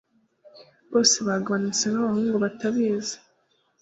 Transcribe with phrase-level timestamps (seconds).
[0.91, 3.15] Bose bagabanutse nkabahungu batabizi